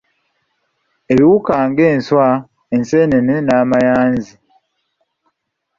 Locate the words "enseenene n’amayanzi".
2.75-4.33